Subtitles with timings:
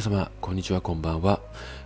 [0.00, 1.40] 皆様、こんにちは、こんばんは。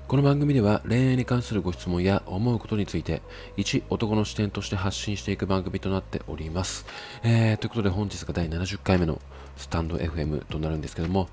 [0.07, 3.23] この番組では恋愛に関するご質問や思うことについて、
[3.57, 6.87] 一男の視点として発信していく番組となっております。
[7.25, 9.21] えー、ということで本日が第70回目の
[9.57, 11.29] スタンド FM となるんですけども、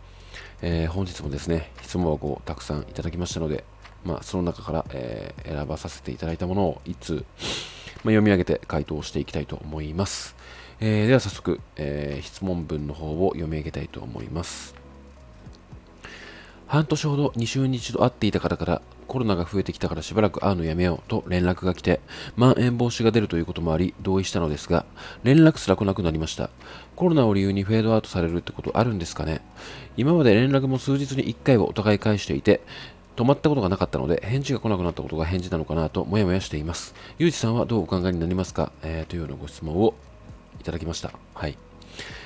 [0.63, 3.63] えー、本日もですね、質問箱をたくさんいただきましたので、
[4.03, 7.23] まあ、その中から、えー、選ばさせていただいたものをいつ、まあ、
[8.05, 10.35] 読み上げて回答していきたいと思います。
[10.79, 14.80] えー、では早速、えー、質問文の方を読み上げたいと思います。
[16.71, 21.99] 半年ほど2週に一度会っていた方からコロナが増えてきたからしばらく会うのやめようと連絡が来て、
[22.37, 24.85] まん延防止が出るということもあり同意したのですが、
[25.23, 26.49] 連絡すら来なくなりました。
[26.95, 29.41] コロナを理由にフェードアウトされるってことあるんですかね
[29.97, 32.61] 今まで連絡も数日に1回はお互い返していて、
[33.17, 36.95] 止まったことがなかったので、返事が来なくなったことが返事なのかなともやもやしています。
[37.19, 39.93] ゆうじさんはどうお考えになりますか、えー、というようなご質問を
[40.61, 41.11] いただきました。
[41.33, 41.57] はい。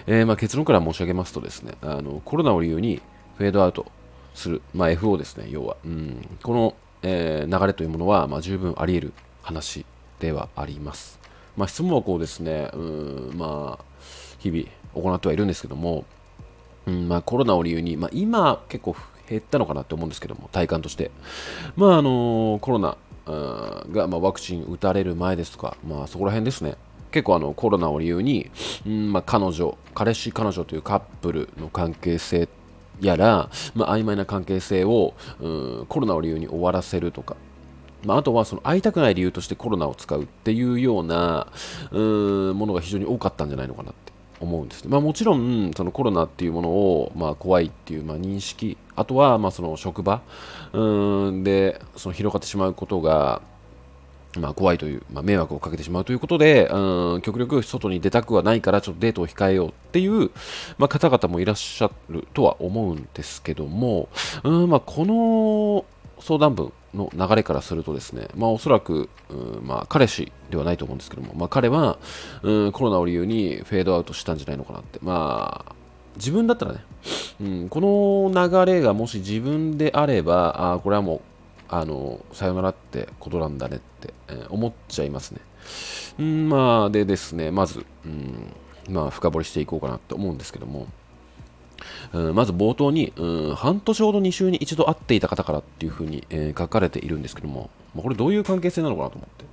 [0.06, 3.02] えー、まあ、結論から申し上げますとですね、あのコロナを理由に
[3.40, 3.88] フェードアウト
[4.36, 5.78] する、まあ、FO ですね、要は。
[5.84, 9.86] うん、この、えー、流れというものは、まあ、十分あり得る話
[10.20, 11.20] ではあります。
[11.58, 13.86] まあ、質問はこうですね、うん、まあ、
[14.40, 16.06] 日々行ってはいるんですけども、
[16.86, 18.96] うんまあ、コロナを理由に、まあ、今結構
[19.28, 21.12] 減ったのかなって思うんですけども、体感として。
[21.76, 26.76] まあ、あのー、コロナが、まあ、ワクチン打たれる前ですとか、まあ、そこら辺ですね。
[27.12, 28.52] 結構あのコロナを理由に、
[28.86, 32.50] うんまあ、彼女、彼氏、彼女というカップルの関係性
[33.02, 35.48] やら、まあ、曖昧な関係性をう
[35.84, 37.36] んコロナを理由に終わらせるとか、
[38.04, 41.48] まあ、あとはその会いたくない理由としてコロナを使うっていうような
[41.92, 48.78] うんものが非常に多かったんじゃないのかなって思うんです、まあ、もちろんそのコロナっていうものをまあ怖いっていうまあ認識。
[48.96, 50.22] あとはまあその職場。
[50.74, 53.42] うんでその広がってしまうことが
[54.40, 60.32] まあ、怖いという、まあ、迷惑をかけてしまうということで、うん、極力外に出たくはないから、ちょっとデートを控えようっていう、
[60.78, 64.10] まあ、方々もいらっしゃるとは思うんですけども、
[64.44, 65.86] うんまあ、この
[66.22, 72.00] 相談文の流れからするとですね、まあ、おそらく、うんまあ、彼氏ではないと思うんですけども、まあ、彼は、
[72.42, 75.76] うん、コロナを理由にフェードアウトしたんじゃないのかなって、まあ、
[76.16, 76.80] 自分だったらね、
[77.42, 81.22] うん、この流れがもし自分であれば、あこれはもう
[81.70, 85.42] あのさよならってことなんだねって、えー、思っちゃいますね。
[86.24, 88.54] んまあ、でですね、まず、うん
[88.90, 90.88] まあ、深掘りしていこうかなと思うんですけども、
[92.14, 99.46] うん、まず冒頭に、うん、半年ほど2週に一度会っていた方からっていうふうに、えー、書かれているんですけども、まあ、これどういう関係性なのかなと思って。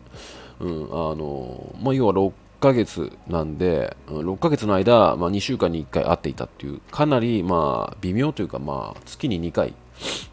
[0.60, 9.74] うんあのまあ、要は6ヶ月なんで、6ヶ月の間、まあ、2週間に1回会っていたっていう、かなり、まあ、微妙というか、まあ、月に2回、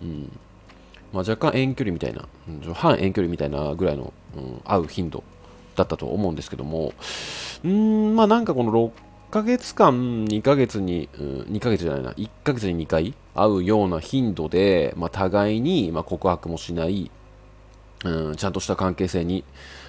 [0.03, 0.39] うん、
[1.13, 5.23] まあ、若干遠距離みたいな、うん、半遠距離みたいなぐらいの、うん、会う頻度
[5.75, 6.93] だったと思うんですけども、
[7.63, 8.91] うん、まあなんかこの6
[9.31, 17.11] ヶ月間、2ヶ月に、うん、2ヶ月じゃないな、1ヶ月に2回会うような頻度で、まあ、互いに、まあ、告白もしない、
[18.05, 19.43] うん、ちゃんとした関係性に、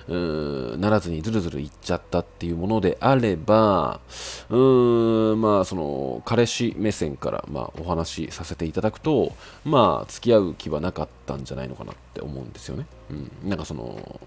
[0.08, 4.00] うんならずにずるずるいっちゃったっていうものであれば、
[4.48, 9.32] うん、まあ、その、彼氏目線から、まあ、お話しさせていただくと、
[9.64, 12.86] まあ、付き合う気はなかったんじゃないのかなって思うんですよね。
[13.10, 13.48] うん。
[13.48, 14.20] なんかその、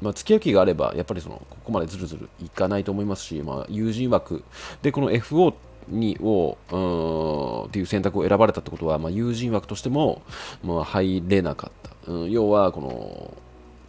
[0.00, 4.44] まあ、付き合う気があれば、やっぱりその、ここまでずるずるいかないと思いますし、まあ、友人枠
[4.82, 5.54] で、この FO
[5.88, 10.22] にをうんっていう選択を選ばれたってことは、まあ、友人枠としても、
[10.62, 13.34] まあ、入れなかった、うん、要はこの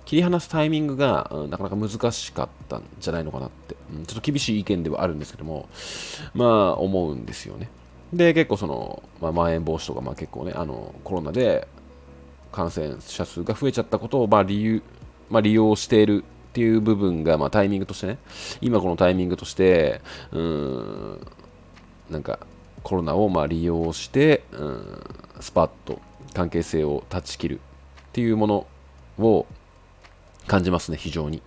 [0.06, 5.68] 切り離すタイミングが、うん、なかなか難しかったんじゃないのかなって、うん、ちょっと厳しい意見ではあるんですけども、
[6.34, 7.70] まあ思うんですよね。
[8.14, 11.68] で、結構その、まあ、まん延防止とか、まあ結構ね、あの、コロナで
[12.52, 14.84] 感染者数が増えちゃったことを、まあ理由、
[15.30, 18.20] まあ利用しているっていう部分が、まあタイミングとしてね、
[18.62, 21.28] 今このタイミングとして、うん、
[22.12, 22.40] なんか
[22.84, 25.04] コロナをまあ利用して、うん、
[25.40, 26.00] スパッと
[26.34, 27.60] 関係性を断ち切る
[28.16, 28.66] っていうもの
[29.20, 29.46] を
[30.48, 31.42] 感じますね、非常に。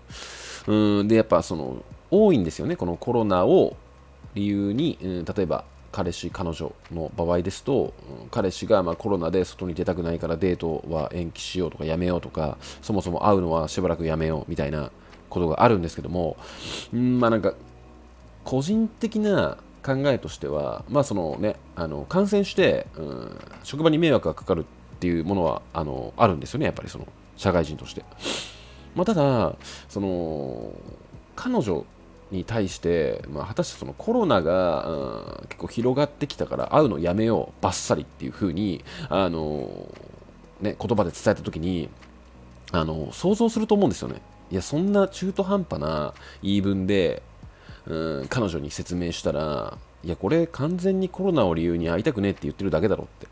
[0.66, 3.74] うんで、やっぱその、多いんですよね、このコロナを
[4.34, 7.94] 理由に、うん、例えば彼氏、彼女の場合ですと、
[8.30, 14.90] 彼氏がまコロナで外に出たくないからデートは延期しようとかやめようとか、そもそも会うのはしばらくやめようみたいな
[15.30, 16.36] ことがあるんですけども、
[16.92, 17.54] うんまあ、なんか、
[18.44, 27.06] 個人的な考えとしては、まあそのね、あの感染して、うん、職場に迷惑がかかるっっていうものはあのあるんですよね、やっぱりその
[27.36, 28.04] 社会人として。
[28.96, 29.54] まあ、ただ
[29.88, 30.72] その
[31.36, 31.84] 彼女
[32.32, 39.86] に対して、まあ、果たしてそのコロナが、うん、結構広がってきたから会うのやめようバッサリっていう風にあの
[40.60, 41.88] ね言葉で伝えた時に
[42.72, 46.12] あの想像すると思うんですよねいやそんな中途半端な
[46.42, 47.22] 言い分で、
[47.86, 53.28] うん、彼女に説明したらいやこれ完全にコロナを理由に会いたくねえって言ってるだけだろって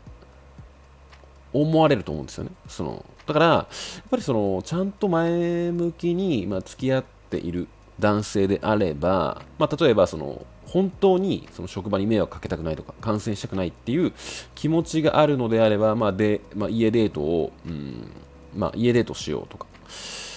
[1.53, 2.51] 思われると思うんですよね。
[2.67, 3.65] そのだから、やっ
[4.09, 7.67] ぱりその、ちゃんと前向きに、まあ、付き合っている
[7.99, 14.11] 男性であれば、まあ、例えばその、本当にその職場に迷惑かけたくないとか感染したくないっていう
[14.53, 18.11] 気持ちがあるのであれば、まあでまあ、家デートを、うん
[18.53, 19.65] まあ、家デートしようとか、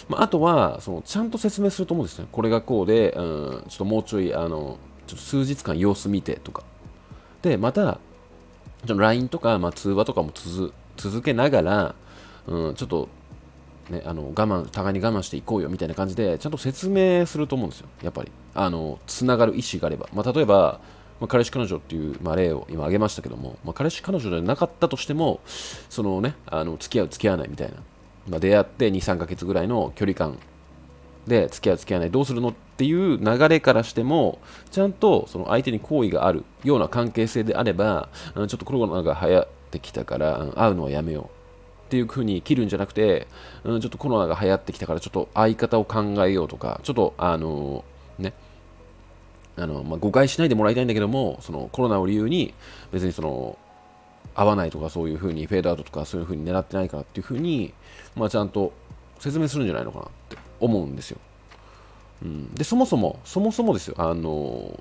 [0.08, 2.28] まあ、とはそのちゃんと説明すると思うんですね。
[2.30, 4.78] これがこうで、うん、ちょっともうちょいあの
[5.08, 6.62] ちょっと数日間様子見てとか。
[7.42, 7.98] でまた
[8.86, 11.94] LINE とか、まあ、通話とかも続続けながら、
[12.46, 13.08] うん、ちょっと
[13.90, 18.30] ね、あの我慢互いに我慢していこうよみたいな感じでちゃんと説明すると思うんですよ、やっぱり。
[18.54, 20.08] あのつながる意思があれば。
[20.12, 20.80] まあ、例えば、
[21.20, 25.40] まあ、彼氏彼女っていう、まあ、例を今挙げましたけども、まあ、彼氏彼女でなかったとしても、
[25.88, 27.74] そのね、あの付き合う付き合わないみたいな、
[28.28, 30.38] まあ、出会って2、3ヶ月ぐらいの距離感
[31.26, 34.38] で付き合う付き合わないどうするのっていう流れからしても
[34.70, 41.24] ちゃんとその相手に好意があるような関係性であればちょっとコロナが流行ってきたから会うのはやめよう。
[41.86, 43.26] っていう風に切るんじゃなくて、
[43.64, 47.84] うん、ちょっとコロナが流行ってきたからちょっと相方を考えようとか、ちょっとあの
[48.16, 48.32] ね、
[49.56, 52.54] あのまあ、誤解しないでもらいたいんだけども、そのコロナを理由に
[52.92, 53.58] 別にその
[54.36, 57.74] 合わないとかそういう風にフェードアウトとかそういう風に狙ってないからっていう風に、
[58.14, 58.72] まあ、ちゃんと
[59.18, 61.18] 説明するんじゃないのかなって思うんですよ。
[62.22, 64.78] うん、でそもそも、そもそもですよ、あの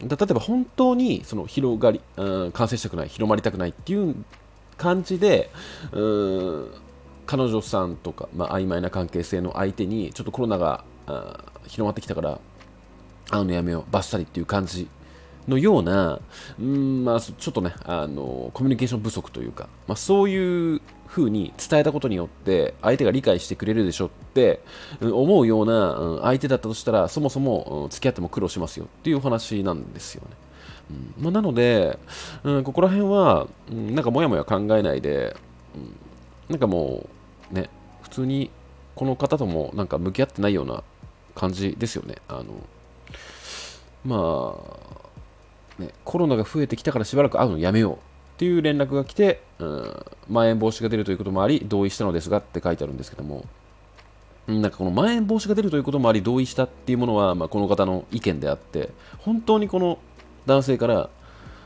[0.00, 4.16] 例えば本当にその広がり、うん、感染したくない、広まりたくないっていう
[4.76, 5.50] 感じで
[5.92, 6.74] うん
[7.26, 10.84] 彼女さんとか、まあ、曖昧な関係性の相手にちょっとコロナが
[11.66, 12.38] 広まってきたから
[13.30, 14.88] 会うのやめようバッサリっていう感じ
[15.48, 16.20] のような、
[16.58, 20.80] うんまあ、ちょっとねあのコミュニケーション不足というか、まあ、そういう
[21.14, 24.60] 風に伝えたことによって相手が理解してくれるでしょって
[25.00, 30.36] 思うような相手だったとしたらそもそも付き合っても苦労しますよっていうお話なんですよね。
[30.90, 31.98] うんまあ、なので、
[32.42, 35.36] うん、ここら辺は、うん、なんかもやもや考えないで、
[35.76, 35.94] うん、
[36.48, 37.06] なんかも
[37.52, 37.70] うね
[38.02, 38.50] 普通に
[38.96, 40.82] この方ともなんか向き合ってないような
[41.34, 42.44] 感じですよねあの
[44.04, 44.56] ま
[45.78, 53.44] あねコロナが増えてきたからしばらく会うのやめようっていう連絡が来て、うん、まん延防止が出るということもあり同意したのですがって書いてあるんですけども
[54.46, 59.98] なんかこのまん延防止が出るということもあり同意したっていうものは、まあ、この方の意見であって本当にこの
[60.46, 61.10] 男性から、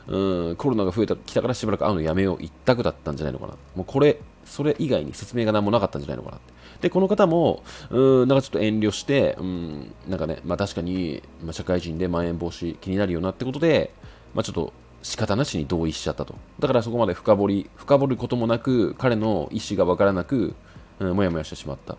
[0.07, 3.53] うん、コロナが増えてきたからしばらく会うのやめよう一択だったんじゃないのかな。
[3.75, 6.53] もうこれ、それ以外に説明が何もなかったんじゃないのかなって。
[6.81, 13.91] で、この方も、うん、なんかちょっと遠慮して、うん、なんかね、まあ確かに、まあ、社会人でまん延防止気になるよなってことで、
[14.33, 16.35] まあちょっと仕方なしに同意しちゃったと。
[16.59, 20.55] だからそこまで深掘り、深掘ることもなく、彼の意思がわからなく、
[20.99, 21.97] うん、もやもやしてしまった。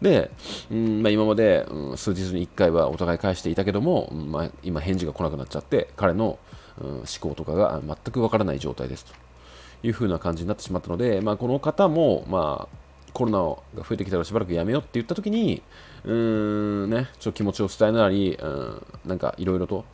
[0.00, 0.30] で、
[0.70, 6.38] うんまあ、今まで、うん、数日に1回はお互い返していたけども、まあ、今返事が来なくなっちゃって彼の、
[6.80, 9.12] うん、思考とかが全くわからない状態ですと
[9.82, 12.76] いう風な感じになってしまったので、まあ、この方も、まあ、
[13.12, 13.38] コロナ
[13.80, 15.62] が増えてきたらしばらくやめようって言った時に
[16.04, 16.12] うー
[16.86, 19.84] ん、ね、ちょっと気持ちを伝えなり、うん、なんかいろいろと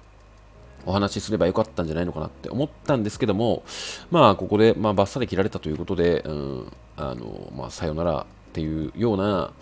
[0.87, 3.63] お話しすればよかったんじゃないのかなって思ったんですけども、
[4.11, 9.53] まあ、ここで、まあ、バッサリ切られたということで、うん、あの、まあ、さよならっていうような、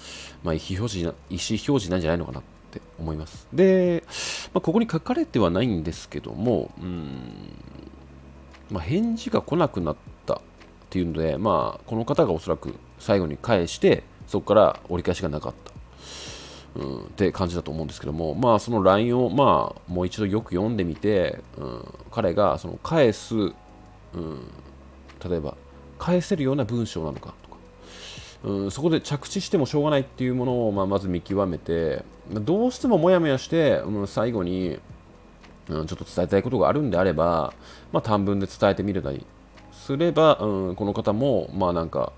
[0.42, 3.46] まあ、意思表示な意思表示なんじゃないのかなって思います。
[3.52, 4.04] で、
[4.52, 7.08] まあ、ここに書かれてはないんですけども、うん
[8.70, 10.38] まあ、返事が来なくなったっ
[10.90, 15.72] ていうので、まあ、この方がおそらく最後に返して、そこから折り返しがなかった。
[16.74, 23.52] うん、って感じだと思うんですけども、まあ、その LINE を、まあ、もう一度よく読んでみて、うん、彼がその返す、うん、
[25.28, 25.56] 例えば
[25.98, 27.34] 返せるような文章なのか
[28.44, 34.78] うん、そこで着地してもしょうがないっていうものを、まあ、まず見極めてどうしてももやもやして、うん、最後に、
[35.68, 37.54] うん、ちょっと伝えたいことがあるんであれば、
[37.92, 39.24] まあ、短文で伝えてみるなり
[39.72, 42.12] すれば、うん、この方もまあなんか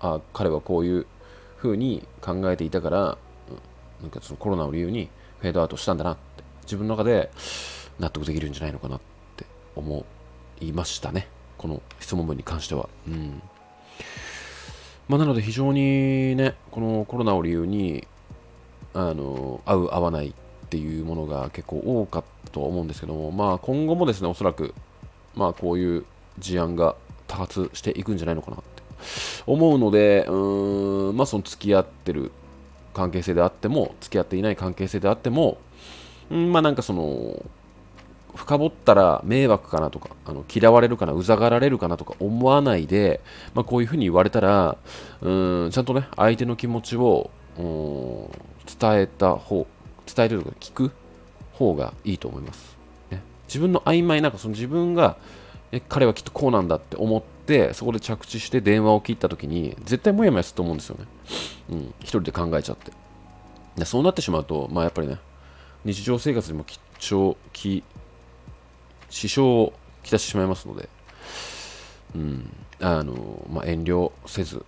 [0.00, 1.06] あ彼はこういう
[1.56, 3.18] ふうに考えていたから、
[4.02, 5.08] なんかそのコロナを理由に
[5.40, 7.30] フェードアウトしたんだなって自分の中で
[7.98, 9.00] 納得できるんじゃないのかなっ
[9.36, 9.44] て
[9.76, 10.04] 思
[10.60, 12.88] いましたねこの質問文に関しては。
[13.06, 13.42] うん
[15.08, 18.06] まあ、なので非常にね、このコロナを理由に、
[18.92, 20.32] あの、合う、合わないっ
[20.68, 24.74] ていうものが結構多かったと思うんですけども、まあ今後もですね、おそらく、
[25.34, 26.04] まあこういう
[26.38, 26.94] 事案が
[27.26, 28.82] 多発していくんじゃないのかなって
[29.46, 32.30] 思うので、うーん、まあその付き合ってる
[32.98, 35.58] 関係性であっても、付き合っていない関係性であっても、
[36.34, 37.44] ん、まあなんかその、
[38.34, 43.20] 深掘ったら迷惑かなとかあの嫌われるかなうざがられるかなとか思わないで、
[43.54, 44.76] まあ、こういうふうに言われたら
[45.22, 45.28] う
[45.66, 48.30] んちゃんとね相手の気持ちを伝
[49.00, 49.66] えた方
[50.14, 50.92] 伝えるとか聞く
[51.54, 52.76] 方がいいと思います、
[53.10, 55.16] ね、自分の曖昧なんかその自分が
[55.72, 61.06] え彼はきっとこうなんだって思ってってそこで着地して電話を切った時に絶対もやもやすると思うんですよね、
[61.70, 62.92] うん、一人で考えちゃって。
[63.76, 65.18] でそうなってしまうと、まあ、やっぱりね
[65.84, 66.78] 日常生活にも貴
[67.14, 67.84] 重き
[69.08, 70.88] 支障をきたしてしまいますので、
[72.14, 72.50] うん
[72.80, 74.64] あのまあ、遠慮せず。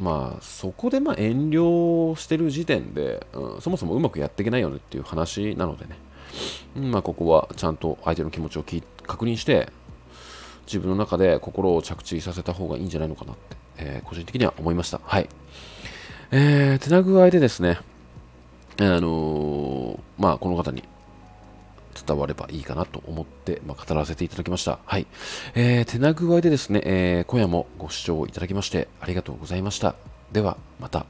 [0.00, 5.96] まあそこでまあ遠慮してる時点で、うん、そもそもうまくやっていけないよねっていう話なのでね、
[6.76, 8.64] うんまあ、ここはちゃんと相手の気持ちを
[9.06, 9.70] 確認して
[10.66, 15.00] 自分の中で心を着地させた方がいいんじゃないのかなって、えー、個人的には思いました。
[15.04, 15.28] はい。
[16.30, 17.78] えー、手な具合でですね、
[18.78, 20.82] あのー、まあ、この方に
[22.06, 24.78] 伝わればいいかなと思って、まあ、語らせていただきました。
[24.84, 25.06] はい。
[25.54, 29.94] えー、手な具合でですね、えー、今夜もご視聴いただきましてありがとうございました。
[30.32, 31.06] では、また。